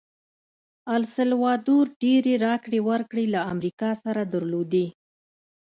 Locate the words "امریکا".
3.53-3.89